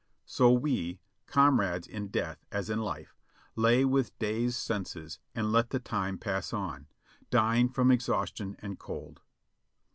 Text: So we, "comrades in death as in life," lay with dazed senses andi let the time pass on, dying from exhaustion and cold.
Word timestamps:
So 0.25 0.51
we, 0.51 0.99
"comrades 1.27 1.85
in 1.85 2.07
death 2.07 2.43
as 2.51 2.71
in 2.71 2.79
life," 2.81 3.15
lay 3.55 3.85
with 3.85 4.17
dazed 4.17 4.55
senses 4.55 5.19
andi 5.35 5.51
let 5.51 5.69
the 5.69 5.77
time 5.79 6.17
pass 6.17 6.53
on, 6.53 6.87
dying 7.29 7.69
from 7.69 7.91
exhaustion 7.91 8.55
and 8.63 8.79
cold. 8.79 9.21